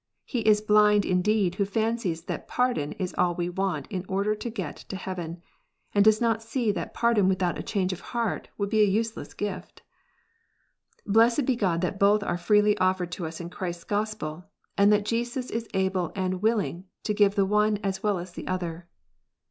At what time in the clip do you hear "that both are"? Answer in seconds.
11.81-12.35